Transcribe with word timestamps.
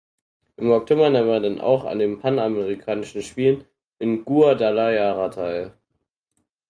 Im 0.57 0.71
Oktober 0.71 1.11
nahm 1.11 1.29
er 1.29 1.41
dann 1.41 1.61
auch 1.61 1.85
an 1.85 1.99
den 1.99 2.17
Panamerikanischen 2.19 3.21
Spielen 3.21 3.65
in 3.99 4.25
Guadalajara 4.25 5.29
teil. 5.29 5.77